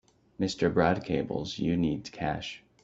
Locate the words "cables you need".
1.05-2.11